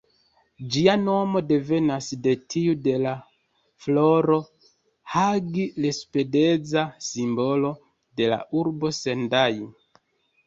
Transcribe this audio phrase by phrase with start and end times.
[0.75, 3.11] Ĝia nomo devenas de tiu de la
[3.85, 4.39] floro
[5.15, 7.73] ""Hagi-Lespedeza"", simbolo
[8.21, 9.61] de la urbo Sendai.